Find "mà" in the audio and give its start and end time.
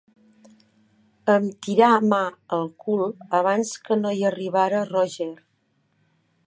2.13-2.21